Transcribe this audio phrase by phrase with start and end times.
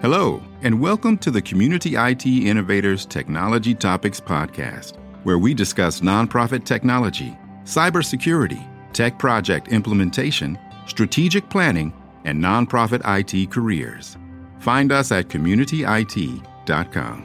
[0.00, 6.64] Hello, and welcome to the Community IT Innovators Technology Topics Podcast, where we discuss nonprofit
[6.64, 10.56] technology, cybersecurity, tech project implementation,
[10.86, 11.92] strategic planning,
[12.24, 14.16] and nonprofit IT careers.
[14.60, 17.24] Find us at communityit.com.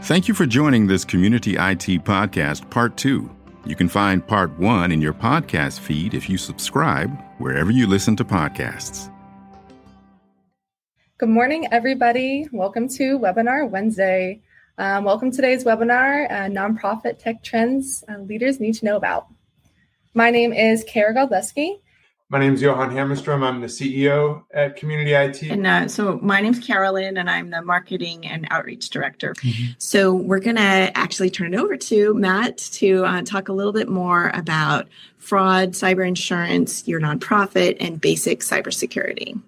[0.00, 3.28] Thank you for joining this Community IT Podcast Part 2.
[3.66, 8.16] You can find part one in your podcast feed if you subscribe wherever you listen
[8.16, 9.10] to podcasts.
[11.18, 12.46] Good morning, everybody.
[12.52, 14.42] Welcome to Webinar Wednesday.
[14.78, 19.26] Um, welcome to today's webinar, uh, Nonprofit Tech Trends uh, Leaders Need to Know About.
[20.12, 21.80] My name is Kara Godleski,
[22.28, 23.44] my name is Johan Hammerstrom.
[23.44, 25.42] I'm the CEO at Community IT.
[25.44, 29.34] And uh, so my name is Carolyn, and I'm the Marketing and Outreach Director.
[29.34, 29.72] Mm-hmm.
[29.78, 33.72] So we're going to actually turn it over to Matt to uh, talk a little
[33.72, 39.40] bit more about fraud, cyber insurance, your nonprofit, and basic cybersecurity.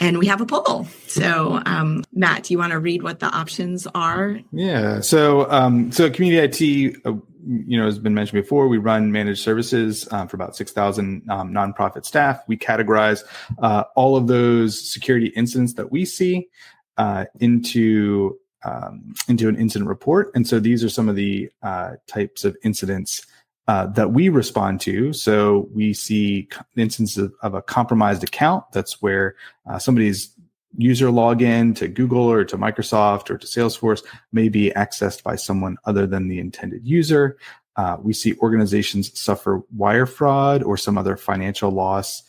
[0.00, 0.84] And we have a poll.
[1.08, 4.38] So, um, Matt, do you want to read what the options are?
[4.52, 5.00] Yeah.
[5.00, 7.14] So, um, so Community IT, uh,
[7.46, 8.68] you know, has been mentioned before.
[8.68, 12.42] We run managed services um, for about six thousand um, nonprofit staff.
[12.48, 13.24] We categorize
[13.58, 16.48] uh, all of those security incidents that we see
[16.96, 21.92] uh, into um, into an incident report, and so these are some of the uh,
[22.06, 23.26] types of incidents
[23.68, 25.12] uh, that we respond to.
[25.12, 28.64] So we see instances of, of a compromised account.
[28.72, 30.34] That's where uh, somebody's
[30.76, 35.76] user login to Google or to Microsoft or to Salesforce may be accessed by someone
[35.84, 37.38] other than the intended user.
[37.76, 42.22] Uh, we see organizations suffer wire fraud or some other financial loss,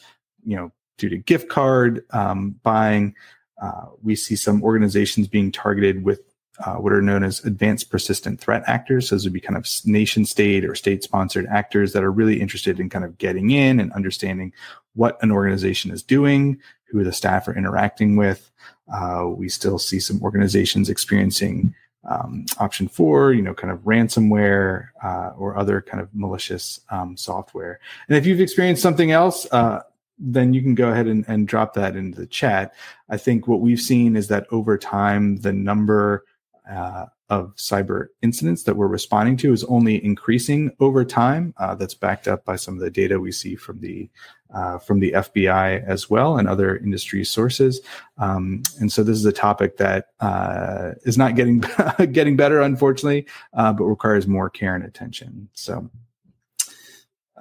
[0.45, 3.15] you know, due to gift card um, buying.
[3.61, 6.21] Uh, we see some organizations being targeted with
[6.65, 9.07] uh, what are known as advanced persistent threat actors.
[9.07, 12.39] So those would be kind of nation state or state sponsored actors that are really
[12.39, 14.53] interested in kind of getting in and understanding
[14.93, 16.59] what an organization is doing,
[16.91, 18.51] who the staff are interacting with.
[18.93, 21.73] Uh, we still see some organizations experiencing
[22.09, 27.17] um, option four, you know, kind of ransomware uh, or other kind of malicious um,
[27.17, 27.79] software.
[28.07, 29.81] And if you've experienced something else, uh,
[30.17, 32.73] then you can go ahead and, and drop that into the chat.
[33.09, 36.25] I think what we've seen is that over time, the number
[36.69, 41.53] uh, of cyber incidents that we're responding to is only increasing over time.
[41.57, 44.09] Uh, that's backed up by some of the data we see from the
[44.53, 47.81] uh, from the FBI as well and other industry sources.
[48.17, 51.63] Um, and so this is a topic that uh, is not getting
[52.11, 55.49] getting better, unfortunately, uh, but requires more care and attention.
[55.53, 55.89] So,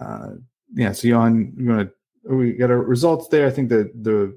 [0.00, 0.30] uh,
[0.74, 0.92] yeah.
[0.92, 2.34] So, Johan, you want to?
[2.34, 3.46] We got our results there.
[3.46, 4.36] I think that the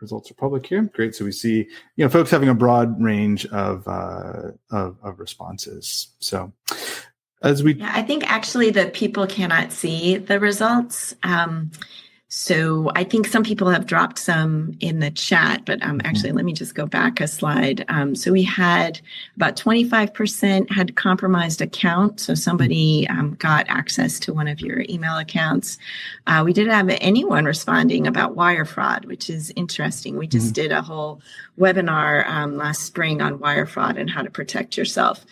[0.00, 0.82] results are public here.
[0.94, 1.14] Great.
[1.14, 1.66] So we see,
[1.96, 6.08] you know, folks having a broad range of uh, of, of responses.
[6.18, 6.52] So
[7.44, 11.14] as we, yeah, I think actually the people cannot see the results.
[11.22, 11.70] Um,
[12.36, 16.06] so I think some people have dropped some in the chat, but um, mm-hmm.
[16.06, 17.84] actually, let me just go back a slide.
[17.88, 19.00] Um, so we had
[19.36, 22.18] about 25% had compromised account.
[22.18, 25.78] So somebody um, got access to one of your email accounts.
[26.26, 30.18] Uh, we didn't have anyone responding about wire fraud, which is interesting.
[30.18, 30.54] We just mm-hmm.
[30.54, 31.20] did a whole
[31.58, 35.24] webinar um, last spring on wire fraud and how to protect yourself.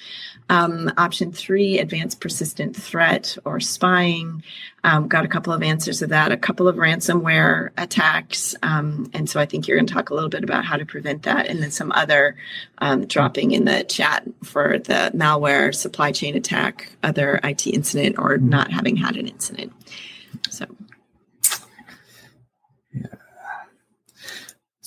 [0.48, 4.42] Um, option three, advanced persistent threat or spying.
[4.84, 8.54] Um, got a couple of answers to that, a couple of ransomware attacks.
[8.62, 10.84] Um, and so I think you're going to talk a little bit about how to
[10.84, 11.46] prevent that.
[11.46, 12.36] And then some other
[12.78, 18.36] um, dropping in the chat for the malware, supply chain attack, other IT incident, or
[18.36, 19.72] not having had an incident.
[20.50, 20.66] So.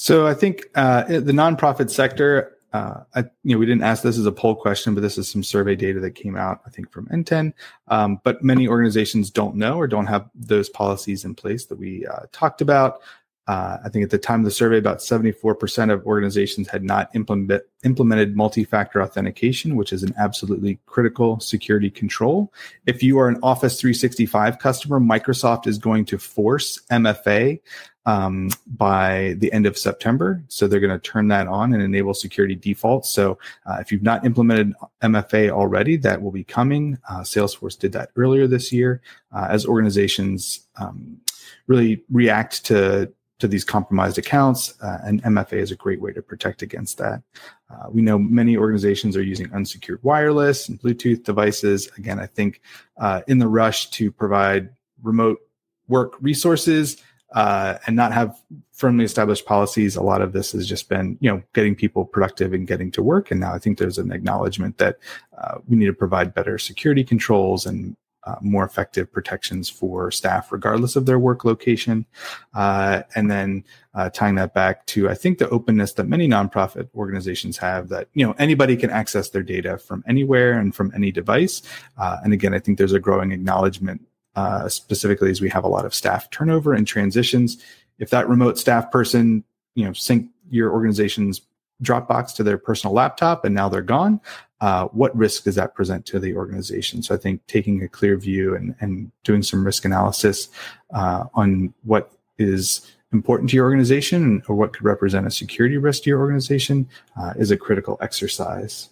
[0.05, 4.19] So I think uh, the nonprofit sector, uh, I, you know, we didn't ask this
[4.19, 6.91] as a poll question, but this is some survey data that came out, I think,
[6.91, 7.53] from NTEN.
[7.87, 12.05] Um, but many organizations don't know or don't have those policies in place that we
[12.05, 13.01] uh, talked about.
[13.47, 17.09] Uh, I think at the time of the survey, about 74% of organizations had not
[17.15, 22.53] implement, implemented multi factor authentication, which is an absolutely critical security control.
[22.85, 27.59] If you are an Office 365 customer, Microsoft is going to force MFA
[28.05, 30.43] um, by the end of September.
[30.47, 33.09] So they're going to turn that on and enable security defaults.
[33.09, 36.97] So uh, if you've not implemented MFA already, that will be coming.
[37.09, 41.19] Uh, Salesforce did that earlier this year uh, as organizations um,
[41.67, 46.21] really react to to these compromised accounts, uh, and MFA is a great way to
[46.21, 47.21] protect against that.
[47.69, 51.89] Uh, we know many organizations are using unsecured wireless and Bluetooth devices.
[51.97, 52.61] Again, I think
[52.97, 54.69] uh, in the rush to provide
[55.03, 55.41] remote
[55.89, 56.97] work resources,
[57.35, 58.41] uh, and not have
[58.71, 59.95] firmly established policies.
[59.95, 63.03] A lot of this has just been, you know, getting people productive and getting to
[63.03, 63.29] work.
[63.29, 64.97] And now I think there's an acknowledgement that
[65.37, 70.51] uh, we need to provide better security controls and uh, more effective protections for staff,
[70.51, 72.05] regardless of their work location.
[72.53, 76.89] Uh, and then uh, tying that back to, I think, the openness that many nonprofit
[76.95, 81.11] organizations have that, you know, anybody can access their data from anywhere and from any
[81.11, 81.61] device.
[81.97, 84.01] Uh, and again, I think there's a growing acknowledgement,
[84.35, 87.63] uh, specifically as we have a lot of staff turnover and transitions.
[87.99, 89.43] If that remote staff person,
[89.75, 91.41] you know, sync your organization's
[91.83, 94.21] Dropbox to their personal laptop and now they're gone,
[94.61, 97.03] uh, what risk does that present to the organization?
[97.03, 100.49] So I think taking a clear view and, and doing some risk analysis
[100.93, 106.03] uh, on what is important to your organization or what could represent a security risk
[106.03, 106.87] to your organization
[107.19, 108.89] uh, is a critical exercise.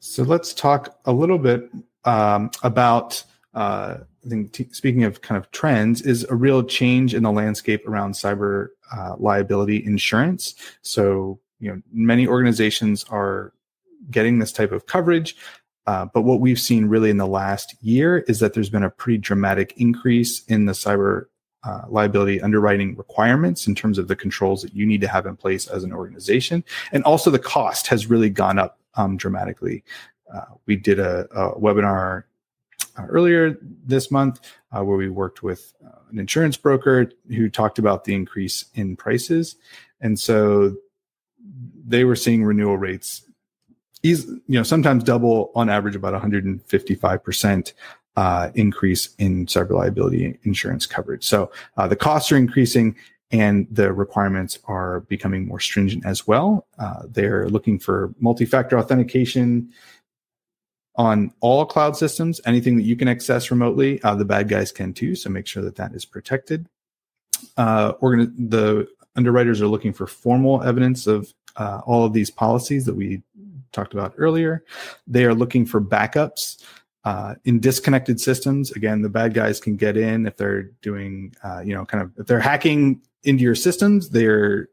[0.00, 1.70] So let's talk a little bit
[2.04, 3.22] um, about
[3.54, 7.32] uh, I think t- speaking of kind of trends, is a real change in the
[7.32, 10.54] landscape around cyber uh, liability insurance.
[10.82, 13.52] So, you know, many organizations are
[14.10, 15.36] getting this type of coverage.
[15.86, 18.90] Uh, but what we've seen really in the last year is that there's been a
[18.90, 21.26] pretty dramatic increase in the cyber
[21.64, 25.36] uh, liability underwriting requirements in terms of the controls that you need to have in
[25.36, 26.62] place as an organization.
[26.92, 29.84] And also the cost has really gone up um, dramatically.
[30.32, 32.24] Uh, we did a, a webinar
[32.96, 34.40] uh, earlier this month,
[34.72, 38.96] uh, where we worked with uh, an insurance broker who talked about the increase in
[38.96, 39.56] prices,
[40.00, 40.76] and so
[41.86, 43.22] they were seeing renewal rates,
[44.02, 47.74] you know, sometimes double on average, about 155 percent
[48.16, 51.24] uh, increase in cyber liability insurance coverage.
[51.24, 52.96] So uh, the costs are increasing
[53.30, 56.66] and the requirements are becoming more stringent as well.
[56.78, 59.70] Uh, they're looking for multi factor authentication
[60.96, 62.40] on all cloud systems.
[62.44, 65.14] Anything that you can access remotely, uh, the bad guys can too.
[65.14, 66.66] So make sure that that is protected.
[67.56, 72.84] Uh, organ- the underwriters are looking for formal evidence of uh, all of these policies
[72.84, 73.22] that we
[73.72, 74.64] talked about earlier.
[75.06, 76.62] They are looking for backups.
[77.04, 81.60] Uh, in disconnected systems, again, the bad guys can get in if they're doing, uh,
[81.60, 84.68] you know, kind of if they're hacking into your systems, they're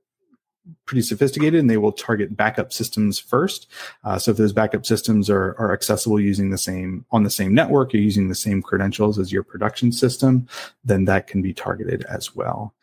[0.86, 3.68] pretty sophisticated and they will target backup systems first.
[4.04, 7.54] Uh, so if those backup systems are, are accessible using the same on the same
[7.54, 10.48] network, you're using the same credentials as your production system,
[10.84, 12.74] then that can be targeted as well.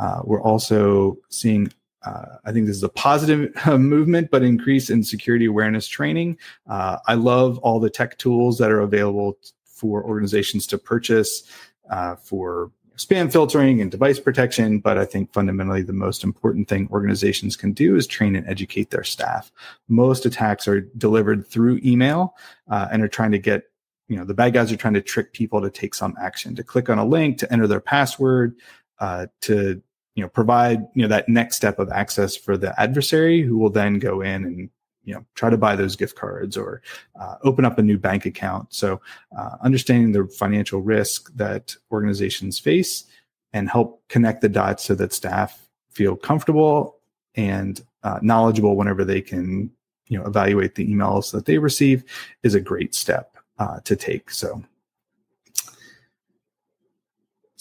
[0.00, 1.72] Uh, we're also seeing
[2.04, 6.38] uh, I think this is a positive movement, but increase in security awareness training.
[6.68, 11.44] Uh, I love all the tech tools that are available for organizations to purchase
[11.90, 14.78] uh, for spam filtering and device protection.
[14.78, 18.90] But I think fundamentally the most important thing organizations can do is train and educate
[18.90, 19.50] their staff.
[19.88, 22.34] Most attacks are delivered through email
[22.68, 23.64] uh, and are trying to get,
[24.08, 26.62] you know, the bad guys are trying to trick people to take some action, to
[26.62, 28.54] click on a link, to enter their password,
[29.00, 29.82] uh, to
[30.14, 33.70] you know provide you know that next step of access for the adversary who will
[33.70, 34.70] then go in and
[35.04, 36.82] you know try to buy those gift cards or
[37.20, 38.72] uh, open up a new bank account.
[38.72, 39.00] So
[39.36, 43.04] uh, understanding the financial risk that organizations face
[43.52, 46.98] and help connect the dots so that staff feel comfortable
[47.34, 49.70] and uh, knowledgeable whenever they can
[50.08, 52.04] you know evaluate the emails that they receive
[52.42, 54.30] is a great step uh, to take.
[54.30, 54.62] So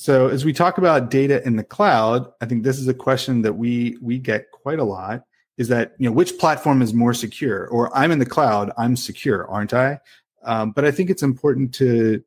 [0.01, 3.43] so as we talk about data in the cloud i think this is a question
[3.43, 5.23] that we we get quite a lot
[5.57, 7.67] is that you know which platform is more secure?
[7.67, 9.99] Or i'm in the cloud i'm secure aren't i?
[10.43, 12.23] Um, but i think it's important to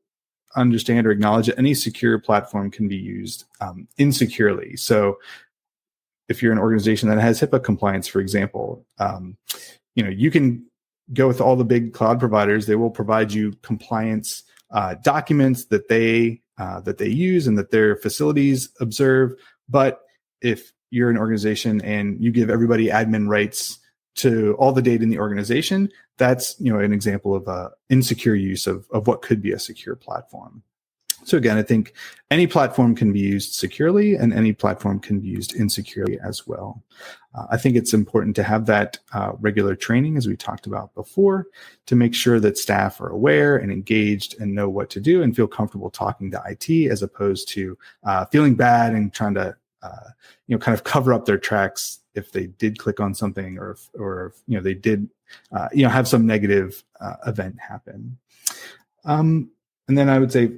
[0.54, 4.76] understand or acknowledge that any secure platform can be used um, insecurely.
[4.76, 5.18] So
[6.28, 9.36] if you're an organization that has hipaa compliance for example um,
[9.96, 10.64] you know you can
[11.12, 12.66] go with all the big cloud providers.
[12.66, 17.70] They will provide you compliance uh, documents that they uh, that they use and that
[17.70, 19.34] their facilities observe
[19.68, 20.02] but
[20.40, 23.78] if you're an organization and you give everybody admin rights
[24.16, 28.34] to all the data in the organization, that's you know an example of a insecure
[28.34, 30.62] use of, of what could be a secure platform.
[31.24, 31.94] So again, I think
[32.30, 36.82] any platform can be used securely and any platform can be used insecurely as well.
[37.34, 40.94] Uh, I think it's important to have that uh, regular training, as we talked about
[40.94, 41.46] before,
[41.86, 45.34] to make sure that staff are aware and engaged and know what to do and
[45.34, 50.10] feel comfortable talking to IT as opposed to uh, feeling bad and trying to uh,
[50.46, 53.72] you know kind of cover up their tracks if they did click on something or
[53.72, 55.08] if, or if, you know they did
[55.52, 58.16] uh, you know have some negative uh, event happen
[59.04, 59.50] um,
[59.88, 60.50] and then i would say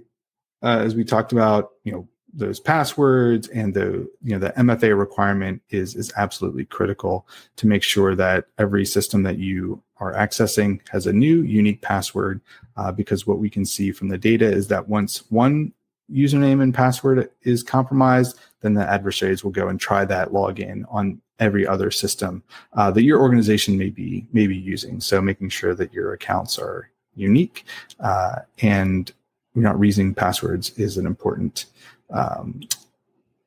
[0.67, 4.99] uh, as we talked about you know those passwords and the you know the mfa
[4.99, 10.81] requirement is is absolutely critical to make sure that every system that you are accessing
[10.89, 12.41] has a new unique password
[12.77, 15.73] uh, because what we can see from the data is that once one
[16.13, 21.21] username and password is compromised, then the adversaries will go and try that login on
[21.39, 22.43] every other system
[22.75, 25.01] uh, that your organization may be may be using.
[25.01, 27.65] So making sure that your accounts are unique,
[28.01, 29.13] uh, and
[29.57, 31.67] you know, reusing passwords is an important
[32.11, 32.61] um,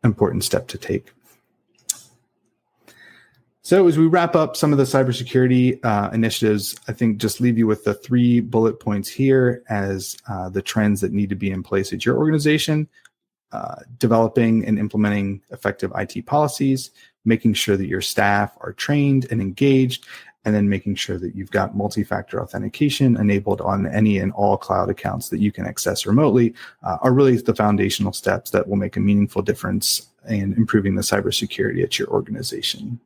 [0.04, 1.12] important step to take.
[3.62, 7.58] So, as we wrap up some of the cybersecurity uh, initiatives, I think just leave
[7.58, 11.52] you with the three bullet points here as uh, the trends that need to be
[11.52, 12.90] in place at your organization
[13.52, 16.92] uh, developing and implementing effective IT policies,
[17.26, 20.06] making sure that your staff are trained and engaged,
[20.46, 24.90] and then making sure that you've got multi-factor authentication enabled on any and all cloud
[24.90, 26.54] accounts that you can access remotely
[26.84, 31.02] uh, are really the foundational steps that will make a meaningful difference in improving the
[31.02, 33.00] cybersecurity at your organization.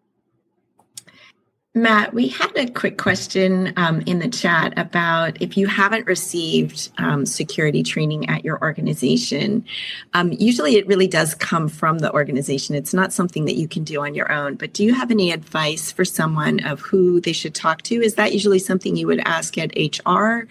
[1.75, 6.91] Matt, we had a quick question um, in the chat about if you haven't received
[6.99, 9.65] um, security training at your organization.
[10.13, 12.75] Um, usually, it really does come from the organization.
[12.75, 14.53] It's not something that you can do on your own.
[14.53, 17.95] But do you have any advice for someone of who they should talk to?
[17.95, 20.47] Is that usually something you would ask at HR,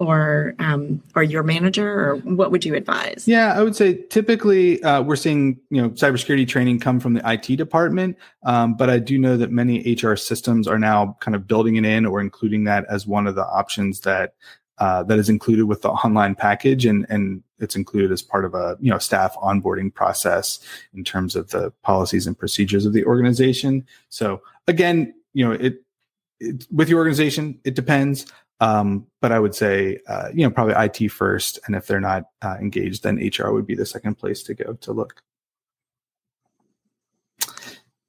[0.00, 3.28] or um, or your manager, or what would you advise?
[3.28, 7.30] Yeah, I would say typically uh, we're seeing you know cybersecurity training come from the
[7.30, 11.46] IT department, um, but I do know that many HR systems are now kind of
[11.46, 14.34] building it in or including that as one of the options that
[14.78, 18.54] uh, that is included with the online package, and and it's included as part of
[18.54, 20.60] a you know staff onboarding process
[20.94, 23.86] in terms of the policies and procedures of the organization.
[24.08, 25.82] So again, you know it,
[26.40, 28.24] it with your organization, it depends.
[28.60, 32.24] Um, but I would say, uh, you know, probably IT first, and if they're not
[32.42, 35.22] uh, engaged, then HR would be the second place to go to look.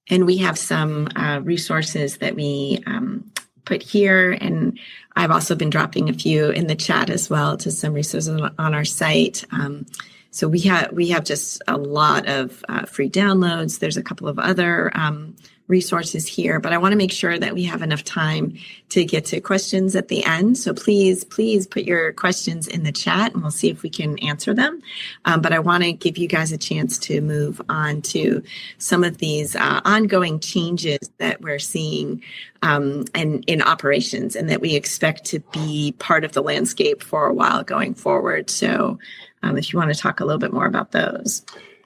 [0.10, 3.32] And we have some uh, resources that we um,
[3.64, 4.78] put here, and
[5.16, 8.76] I've also been dropping a few in the chat as well to some resources on
[8.76, 9.46] our site.
[9.52, 9.86] Um,
[10.32, 13.80] so we have we have just a lot of uh, free downloads.
[13.80, 15.36] There's a couple of other um,
[15.72, 18.58] resources here, but I want to make sure that we have enough time
[18.90, 20.58] to get to questions at the end.
[20.58, 24.20] So please, please put your questions in the chat and we'll see if we can
[24.20, 24.82] answer them.
[25.26, 28.44] Um, but I want to give you guys a chance to move on to
[28.78, 32.22] some of these uh, ongoing changes that we're seeing
[32.62, 37.26] um, and in operations and that we expect to be part of the landscape for
[37.26, 38.50] a while going forward.
[38.50, 39.00] So
[39.42, 41.44] um, if you want to talk a little bit more about those.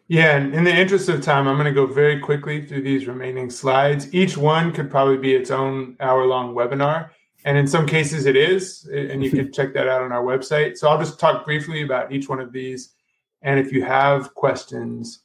[0.08, 3.08] Yeah, and in the interest of time, I'm going to go very quickly through these
[3.08, 4.14] remaining slides.
[4.14, 7.10] Each one could probably be its own hour long webinar.
[7.44, 8.86] And in some cases, it is.
[8.86, 10.78] And you can check that out on our website.
[10.78, 12.94] So I'll just talk briefly about each one of these.
[13.42, 15.24] And if you have questions,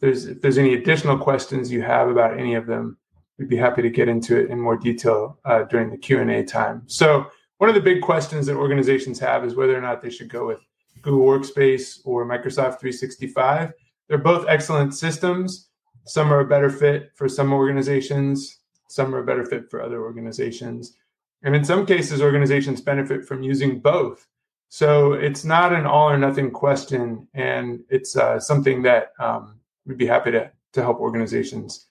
[0.00, 2.96] there's, if there's any additional questions you have about any of them,
[3.38, 6.82] we'd be happy to get into it in more detail uh, during the Q&A time.
[6.86, 7.26] So
[7.58, 10.46] one of the big questions that organizations have is whether or not they should go
[10.46, 10.60] with
[11.02, 13.72] Google Workspace or Microsoft 365.
[14.12, 15.70] They're both excellent systems.
[16.04, 20.02] Some are a better fit for some organizations, some are a better fit for other
[20.02, 20.98] organizations.
[21.42, 24.26] And in some cases, organizations benefit from using both.
[24.68, 27.26] So it's not an all or nothing question.
[27.32, 31.86] And it's uh, something that um, we'd be happy to, to help organizations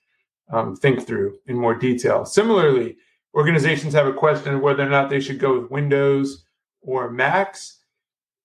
[0.51, 2.23] um, think through in more detail.
[2.23, 2.97] Similarly,
[3.33, 6.45] organizations have a question of whether or not they should go with Windows
[6.83, 7.79] or Macs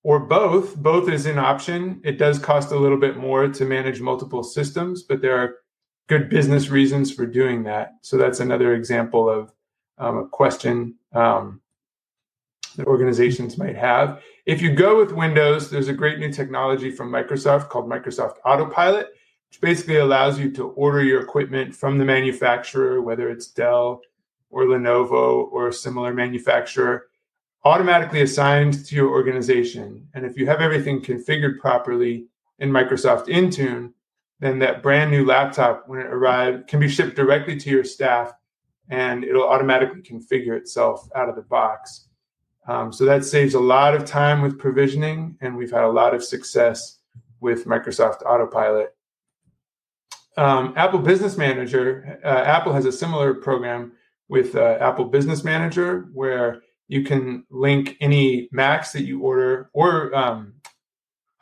[0.06, 0.76] or both.
[0.76, 2.00] Both is an option.
[2.04, 5.56] It does cost a little bit more to manage multiple systems, but there are
[6.06, 7.94] good business reasons for doing that.
[8.02, 9.52] So that's another example of
[9.98, 11.60] um, a question um,
[12.76, 14.22] that organizations might have.
[14.46, 19.08] If you go with Windows, there's a great new technology from Microsoft called Microsoft Autopilot,
[19.50, 24.02] which basically allows you to order your equipment from the manufacturer, whether it's Dell
[24.50, 27.08] or Lenovo or a similar manufacturer
[27.66, 30.06] automatically assigned to your organization.
[30.14, 32.26] And if you have everything configured properly
[32.60, 33.92] in Microsoft Intune,
[34.38, 38.32] then that brand new laptop, when it arrives, can be shipped directly to your staff
[38.88, 42.06] and it'll automatically configure itself out of the box.
[42.68, 46.14] Um, so that saves a lot of time with provisioning, and we've had a lot
[46.14, 46.98] of success
[47.40, 48.94] with Microsoft Autopilot.
[50.36, 53.92] Um, Apple Business Manager, uh, Apple has a similar program
[54.28, 60.14] with uh, Apple Business Manager where you can link any Macs that you order or
[60.14, 60.54] um,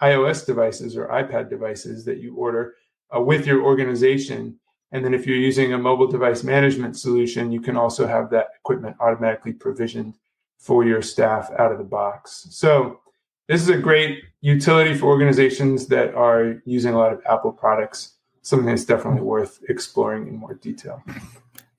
[0.03, 2.75] iOS devices or iPad devices that you order
[3.15, 4.59] uh, with your organization.
[4.93, 8.49] And then if you're using a mobile device management solution, you can also have that
[8.61, 10.15] equipment automatically provisioned
[10.59, 12.47] for your staff out of the box.
[12.51, 13.01] So
[13.49, 18.15] this is a great utility for organizations that are using a lot of Apple products,
[18.43, 21.03] something that's definitely worth exploring in more detail.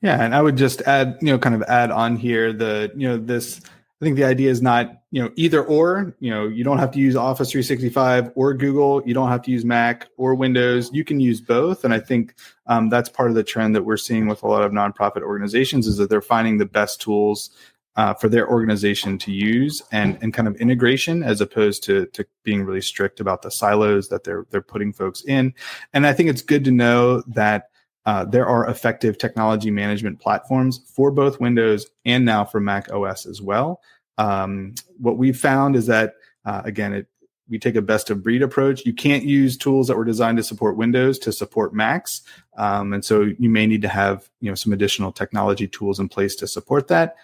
[0.06, 3.08] Yeah, and I would just add, you know, kind of add on here the, you
[3.08, 3.60] know, this
[4.00, 6.92] I think the idea is not, you know, either or, you know, you don't have
[6.92, 11.04] to use Office 365 or Google, you don't have to use Mac or Windows, you
[11.04, 12.36] can use both and I think
[12.68, 15.88] um, that's part of the trend that we're seeing with a lot of nonprofit organizations
[15.88, 17.50] is that they're finding the best tools
[17.96, 22.24] uh, for their organization to use and and kind of integration as opposed to to
[22.44, 25.52] being really strict about the silos that they're they're putting folks in.
[25.94, 27.70] And I think it's good to know that
[28.06, 33.26] uh, there are effective technology management platforms for both Windows and now for Mac OS
[33.26, 33.82] as well.
[34.18, 36.14] Um, what we've found is that
[36.46, 37.08] uh, again, it
[37.48, 38.86] we take a best of breed approach.
[38.88, 42.22] You can't use tools that were designed to support Windows to support Macs,
[42.58, 46.10] um, and so you may need to have you know some additional technology tools in
[46.10, 47.16] place to support that.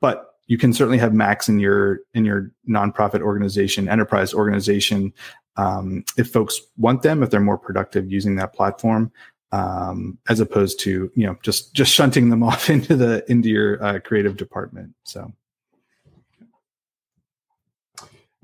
[0.00, 5.12] But you can certainly have Macs in your in your nonprofit organization, enterprise organization,
[5.56, 9.12] um, if folks want them, if they're more productive using that platform,
[9.52, 13.82] um, as opposed to you know just just shunting them off into the into your
[13.82, 14.94] uh, creative department.
[15.04, 15.32] So.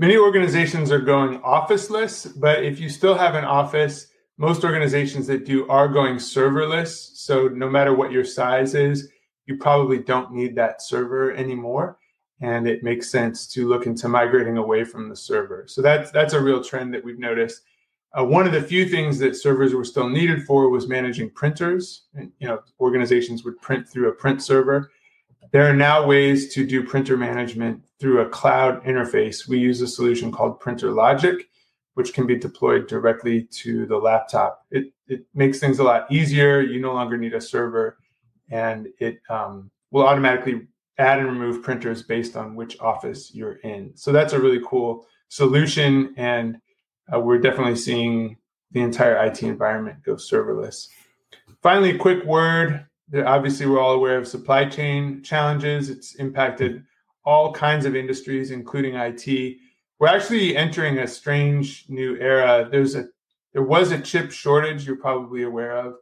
[0.01, 5.45] Many organizations are going officeless, but if you still have an office, most organizations that
[5.45, 7.17] do are going serverless.
[7.17, 9.11] So no matter what your size is,
[9.47, 11.99] you probably don't need that server anymore.
[12.41, 15.65] And it makes sense to look into migrating away from the server.
[15.67, 17.63] So that's that's a real trend that we've noticed.
[18.17, 22.05] Uh, one of the few things that servers were still needed for was managing printers.
[22.15, 24.91] And, you know, organizations would print through a print server.
[25.53, 29.49] There are now ways to do printer management through a cloud interface.
[29.49, 31.49] We use a solution called Printer Logic,
[31.95, 34.65] which can be deployed directly to the laptop.
[34.71, 36.61] It, it makes things a lot easier.
[36.61, 37.99] You no longer need a server,
[38.51, 40.67] and it um, will automatically
[40.99, 43.97] add and remove printers based on which office you're in.
[43.97, 46.59] So that's a really cool solution, and
[47.13, 48.37] uh, we're definitely seeing
[48.73, 50.89] the entire IT environment go serverless.
[51.63, 52.85] Finally, a quick word
[53.27, 55.91] obviously we're all aware of supply chain challenges.
[55.91, 56.85] It's impacted
[57.25, 59.57] all kinds of industries, including IT.
[59.99, 62.69] We're actually entering a strange new era.
[62.71, 63.09] There's a
[63.53, 65.95] there was a chip shortage you're probably aware of.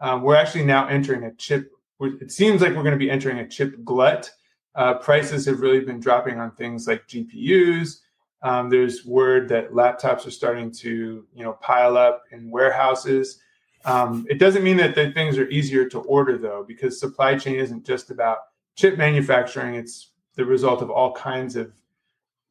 [0.00, 1.70] Um, we're actually now entering a chip.
[2.00, 4.30] It seems like we're going to be entering a chip glut.
[4.74, 8.00] Uh, prices have really been dropping on things like GPUs.
[8.44, 13.40] Um, there's word that laptops are starting to you know pile up in warehouses.
[13.86, 17.56] Um, it doesn't mean that the things are easier to order though, because supply chain
[17.56, 18.38] isn't just about
[18.76, 19.74] chip manufacturing.
[19.74, 21.72] It's the result of all kinds of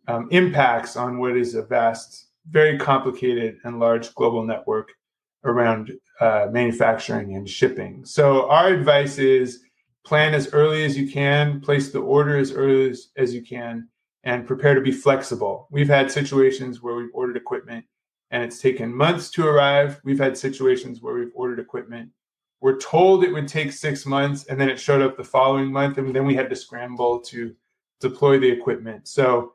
[0.07, 4.91] um, impacts on what is a vast, very complicated and large global network
[5.43, 8.03] around uh, manufacturing and shipping.
[8.05, 9.61] So our advice is
[10.05, 13.87] plan as early as you can, place the order as early as, as you can,
[14.23, 15.67] and prepare to be flexible.
[15.71, 17.85] We've had situations where we've ordered equipment
[18.33, 20.01] and it's taken months to arrive.
[20.03, 22.09] We've had situations where we've ordered equipment.
[22.61, 25.99] We're told it would take six months, and then it showed up the following month,
[25.99, 27.53] and then we had to scramble to
[27.99, 29.07] deploy the equipment.
[29.07, 29.53] So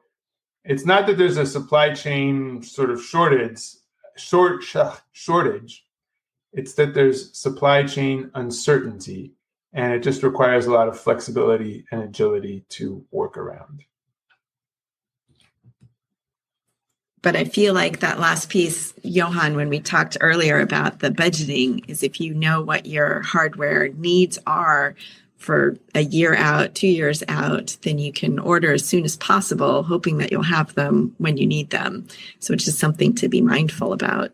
[0.65, 3.63] it's not that there's a supply chain sort of shortage,
[4.17, 4.63] short
[5.13, 5.85] shortage.
[6.53, 9.33] It's that there's supply chain uncertainty,
[9.73, 13.83] and it just requires a lot of flexibility and agility to work around.
[17.29, 21.85] But I feel like that last piece, Johan, when we talked earlier about the budgeting,
[21.87, 24.95] is if you know what your hardware needs are
[25.37, 29.83] for a year out, two years out, then you can order as soon as possible,
[29.83, 32.07] hoping that you'll have them when you need them.
[32.39, 34.33] So it's just something to be mindful about.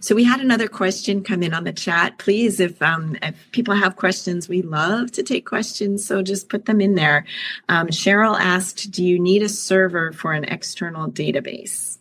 [0.00, 2.16] So we had another question come in on the chat.
[2.16, 6.06] Please, if um, if people have questions, we love to take questions.
[6.06, 7.26] So just put them in there.
[7.68, 11.98] Um, Cheryl asked, "Do you need a server for an external database?"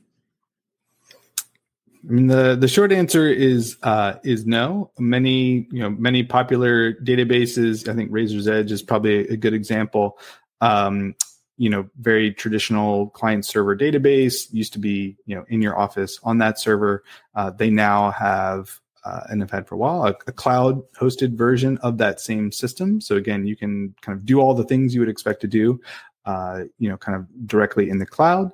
[2.08, 4.92] I mean, the the short answer is uh, is no.
[4.98, 7.88] Many you know many popular databases.
[7.88, 10.18] I think Raiser's Edge is probably a good example.
[10.62, 11.16] Um,
[11.58, 16.20] you know, very traditional client server database used to be you know in your office
[16.24, 17.04] on that server.
[17.36, 21.36] Uh, they now have uh, and have had for a while a, a cloud hosted
[21.36, 23.00] version of that same system.
[23.00, 25.80] So again, you can kind of do all the things you would expect to do.
[26.26, 28.52] Uh, you know, kind of directly in the cloud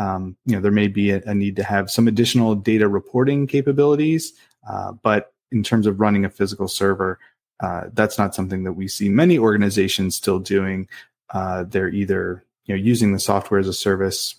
[0.00, 3.46] um, you know there may be a, a, need to have some additional data reporting
[3.46, 4.32] capabilities
[4.68, 7.18] uh, but in terms of running a physical server
[7.60, 10.88] uh, that's not something that we see many organizations still doing.
[11.30, 14.36] Uh, they're either you know using the software as a service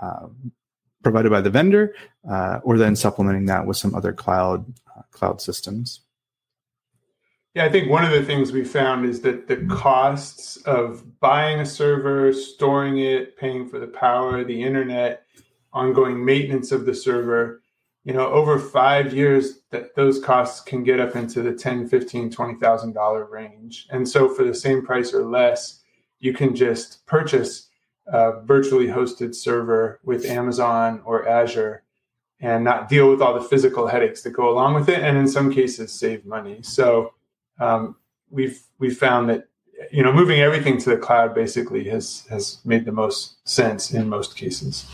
[0.00, 0.26] uh,
[1.02, 1.94] provided by the vendor
[2.28, 4.64] uh, or then supplementing that with some other cloud
[4.96, 6.00] uh, cloud systems
[7.54, 11.60] yeah, I think one of the things we found is that the costs of buying
[11.60, 15.24] a server, storing it, paying for the power, the internet,
[15.72, 17.62] ongoing maintenance of the server,
[18.02, 22.28] you know, over five years, that those costs can get up into the ten, fifteen,
[22.28, 23.86] twenty thousand dollar range.
[23.90, 25.80] And so, for the same price or less,
[26.18, 27.68] you can just purchase
[28.06, 31.84] a virtually hosted server with Amazon or Azure
[32.40, 35.28] and not deal with all the physical headaches that go along with it, and in
[35.28, 36.58] some cases, save money.
[36.62, 37.14] So
[37.58, 37.96] um,
[38.30, 39.48] we've we found that
[39.90, 44.08] you know, moving everything to the cloud basically has has made the most sense in
[44.08, 44.86] most cases.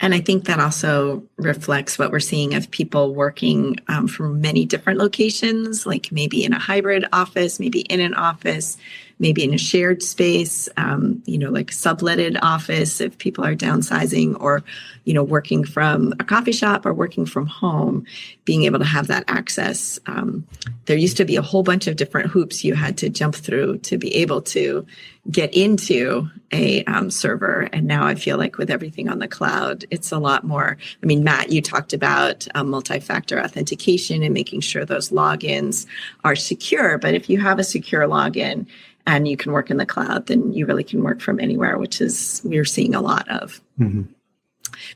[0.00, 4.64] And I think that also reflects what we're seeing of people working um, from many
[4.64, 8.76] different locations, like maybe in a hybrid office, maybe in an office,
[9.18, 14.40] maybe in a shared space, um, you know, like subletted office if people are downsizing
[14.40, 14.62] or,
[15.04, 18.04] you know, working from a coffee shop or working from home,
[18.44, 19.98] being able to have that access.
[20.06, 20.46] Um,
[20.86, 23.78] there used to be a whole bunch of different hoops you had to jump through
[23.78, 24.86] to be able to
[25.30, 27.68] get into a um, server.
[27.72, 30.78] And now I feel like with everything on the cloud, it's a lot more.
[31.02, 35.86] I mean, Matt, you talked about um, multi factor authentication and making sure those logins
[36.24, 36.96] are secure.
[36.96, 38.66] But if you have a secure login,
[39.08, 42.00] and you can work in the cloud, then you really can work from anywhere, which
[42.00, 43.60] is we're seeing a lot of.
[43.80, 44.02] Mm-hmm.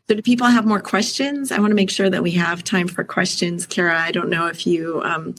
[0.06, 1.50] So, do people have more questions?
[1.50, 3.66] I want to make sure that we have time for questions.
[3.66, 5.34] Kara, I don't know if you um,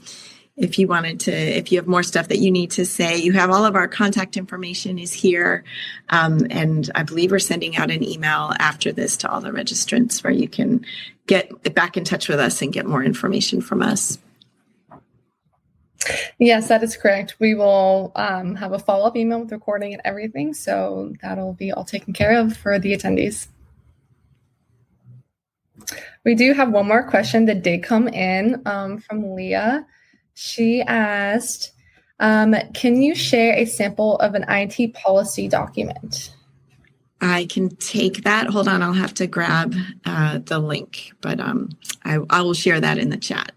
[0.58, 3.32] if you wanted to if you have more stuff that you need to say you
[3.32, 5.64] have all of our contact information is here
[6.10, 10.24] um, and i believe we're sending out an email after this to all the registrants
[10.24, 10.86] where you can
[11.26, 14.20] get back in touch with us and get more information from us
[16.40, 17.36] Yes, that is correct.
[17.40, 20.54] We will um, have a follow up email with recording and everything.
[20.54, 23.48] So that'll be all taken care of for the attendees.
[26.26, 29.86] We do have one more question that did come in um, from Leah.
[30.34, 31.74] She asked,
[32.20, 36.34] um, Can you share a sample of an IT policy document?
[37.22, 38.48] I can take that.
[38.48, 39.74] Hold on, I'll have to grab
[40.06, 41.70] uh, the link, but um,
[42.04, 43.54] I, I will share that in the chat.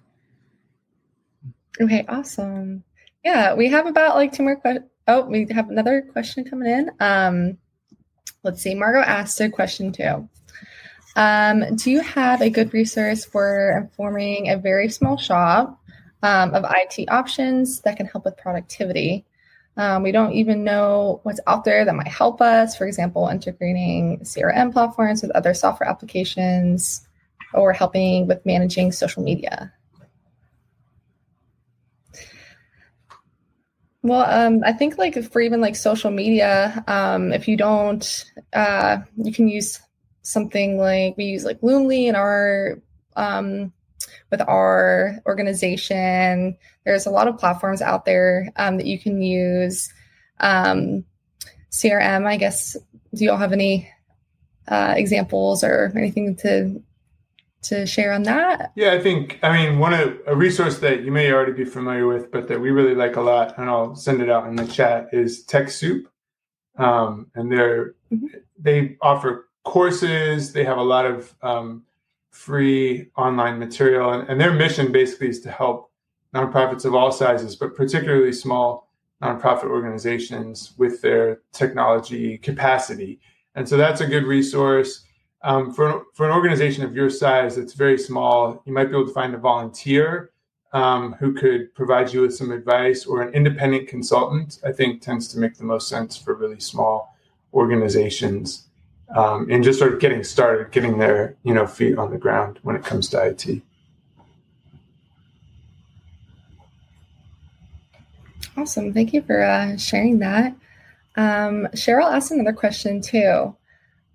[1.81, 2.85] Okay, awesome.
[3.25, 4.87] Yeah, we have about like two more questions.
[5.09, 6.91] Oh, we have another question coming in.
[7.01, 7.59] Um,
[8.43, 8.75] let's see.
[8.75, 10.29] Margot asked a question too.
[11.17, 15.81] Um, do you have a good resource for informing a very small shop
[16.23, 19.25] um, of IT options that can help with productivity?
[19.79, 22.77] Um, we don't even know what's out there that might help us.
[22.77, 27.07] For example, integrating CRM platforms with other software applications
[27.55, 29.73] or helping with managing social media.
[34.07, 38.99] Well, um, I think like for even like social media, um, if you don't, uh,
[39.17, 39.81] you can use
[40.23, 42.81] something like we use like Loomly in our
[43.17, 43.73] um,
[44.31, 46.57] with our organization.
[46.85, 49.93] There's a lot of platforms out there um, that you can use.
[50.39, 51.05] Um,
[51.73, 52.77] CRM, I guess.
[53.13, 53.91] Do you all have any
[54.69, 56.81] uh, examples or anything to
[57.63, 58.73] to share on that?
[58.75, 62.07] Yeah, I think I mean one of a resource that you may already be familiar
[62.07, 64.67] with, but that we really like a lot, and I'll send it out in the
[64.67, 66.05] chat is TechSoup,
[66.77, 68.27] um, and they're mm-hmm.
[68.59, 70.53] they offer courses.
[70.53, 71.85] They have a lot of um,
[72.31, 75.91] free online material, and, and their mission basically is to help
[76.35, 78.91] nonprofits of all sizes, but particularly small
[79.23, 83.19] nonprofit organizations with their technology capacity.
[83.55, 85.06] And so that's a good resource.
[85.47, 89.07] Um, for, for an organization of your size that's very small, you might be able
[89.07, 90.33] to find a volunteer
[90.73, 95.29] um, who could provide you with some advice or an independent consultant, I think tends
[95.29, 97.17] to make the most sense for really small
[97.55, 98.67] organizations
[99.15, 102.59] um, and just sort of getting started, getting their you know feet on the ground
[102.65, 103.63] when it comes to IT.
[108.57, 108.93] Awesome.
[108.93, 110.57] Thank you for uh, sharing that.
[111.15, 113.55] Um, Cheryl asked another question too.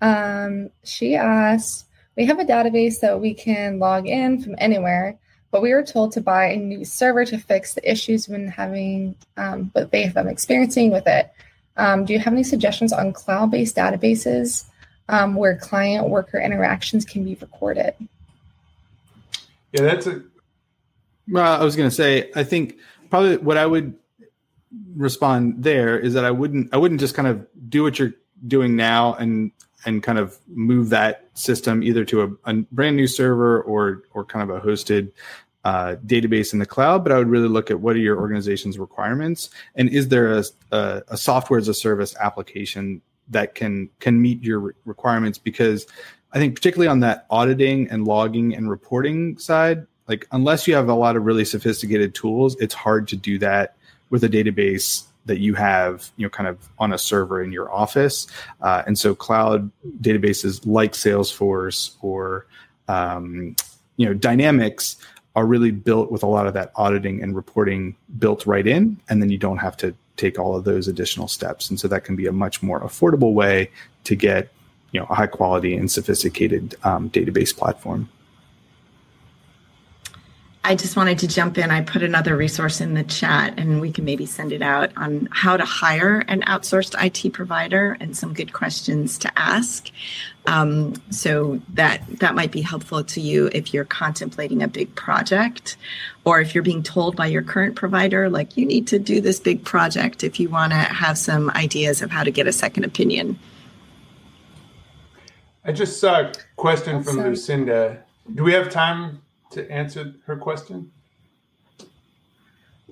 [0.01, 1.85] Um, she asked,
[2.17, 5.17] We have a database that we can log in from anywhere,
[5.51, 9.15] but we were told to buy a new server to fix the issues when having
[9.37, 11.31] um, what they have been experiencing with it.
[11.77, 14.65] Um, do you have any suggestions on cloud based databases
[15.07, 17.93] um, where client worker interactions can be recorded?
[19.71, 20.23] Yeah, that's a.
[21.29, 22.77] Well, I was going to say, I think
[23.09, 23.93] probably what I would
[24.95, 28.13] respond there is that I wouldn't, I wouldn't just kind of do what you're
[28.47, 29.51] doing now and
[29.85, 34.25] and kind of move that system either to a, a brand new server or or
[34.25, 35.11] kind of a hosted
[35.63, 38.79] uh, database in the cloud, but I would really look at what are your organization's
[38.79, 44.21] requirements, and is there a, a, a software as a service application that can can
[44.21, 45.37] meet your re- requirements?
[45.37, 45.85] Because
[46.33, 50.89] I think particularly on that auditing and logging and reporting side, like unless you have
[50.89, 53.75] a lot of really sophisticated tools, it's hard to do that
[54.09, 57.71] with a database that you have, you know, kind of on a server in your
[57.71, 58.27] office.
[58.59, 62.45] Uh, and so cloud databases like Salesforce or,
[62.89, 63.55] um,
[63.95, 64.97] you know, Dynamics
[65.37, 68.97] are really built with a lot of that auditing and reporting built right in.
[69.07, 71.69] And then you don't have to take all of those additional steps.
[71.69, 73.71] And so that can be a much more affordable way
[74.03, 74.51] to get,
[74.91, 78.09] you know, a high quality and sophisticated um, database platform.
[80.63, 81.71] I just wanted to jump in.
[81.71, 85.27] I put another resource in the chat and we can maybe send it out on
[85.31, 89.89] how to hire an outsourced IT provider and some good questions to ask.
[90.45, 95.77] Um, so that that might be helpful to you if you're contemplating a big project
[96.25, 99.39] or if you're being told by your current provider like you need to do this
[99.39, 102.83] big project if you want to have some ideas of how to get a second
[102.83, 103.39] opinion.
[105.65, 107.15] I just saw a question awesome.
[107.15, 108.03] from Lucinda.
[108.33, 109.21] Do we have time
[109.51, 110.91] to answer her question?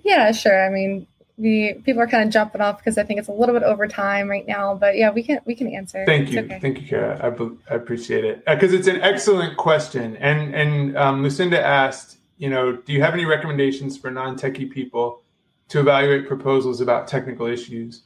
[0.03, 0.65] Yeah, sure.
[0.65, 1.07] I mean,
[1.39, 3.87] we people are kind of jumping off because I think it's a little bit over
[3.87, 6.03] time right now, but yeah, we can we can answer.
[6.05, 6.59] Thank you, okay.
[6.59, 7.17] thank you, Kara.
[7.23, 10.17] I, I appreciate it because uh, it's an excellent question.
[10.17, 15.23] And and um, Lucinda asked, you know, do you have any recommendations for non-techie people
[15.69, 18.03] to evaluate proposals about technical issues,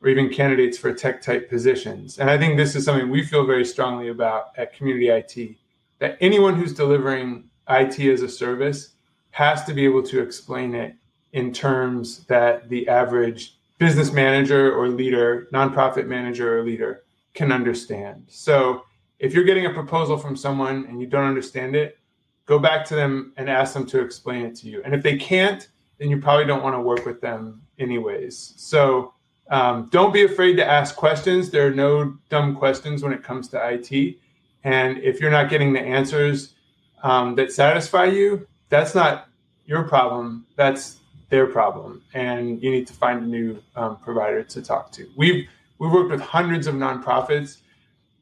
[0.00, 2.18] or even candidates for tech type positions?
[2.18, 5.56] And I think this is something we feel very strongly about at Community IT.
[5.98, 8.94] That anyone who's delivering IT as a service
[9.30, 10.94] has to be able to explain it
[11.32, 17.04] in terms that the average business manager or leader, nonprofit manager or leader
[17.34, 18.24] can understand.
[18.28, 18.82] So
[19.18, 21.98] if you're getting a proposal from someone and you don't understand it,
[22.46, 24.82] go back to them and ask them to explain it to you.
[24.84, 28.54] And if they can't, then you probably don't want to work with them anyways.
[28.56, 29.14] So
[29.50, 31.50] um, don't be afraid to ask questions.
[31.50, 34.16] There are no dumb questions when it comes to IT.
[34.64, 36.54] And if you're not getting the answers
[37.02, 39.28] um, that satisfy you, that's not
[39.66, 40.46] your problem.
[40.56, 45.08] That's their problem, and you need to find a new um, provider to talk to.
[45.16, 47.58] We've we've worked with hundreds of nonprofits.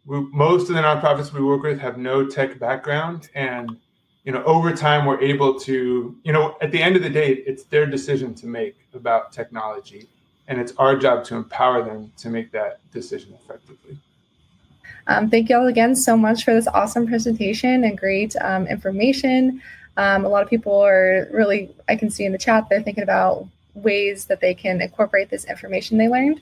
[0.04, 3.76] We, most of the nonprofits we work with have no tech background, and
[4.24, 7.32] you know over time we're able to you know at the end of the day
[7.46, 10.08] it's their decision to make about technology,
[10.46, 13.98] and it's our job to empower them to make that decision effectively.
[15.08, 19.62] Um, thank you all again so much for this awesome presentation and great um, information.
[19.96, 23.02] Um, a lot of people are really, I can see in the chat, they're thinking
[23.02, 26.40] about ways that they can incorporate this information they learned.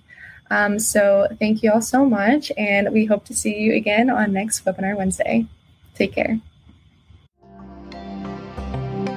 [0.50, 4.32] Um, so thank you all so much, and we hope to see you again on
[4.32, 5.46] next webinar Wednesday.
[5.94, 6.38] Take care.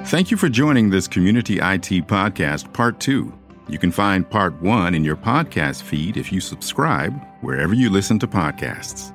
[0.05, 3.31] Thank you for joining this Community IT Podcast Part 2.
[3.67, 8.17] You can find Part 1 in your podcast feed if you subscribe wherever you listen
[8.19, 9.13] to podcasts.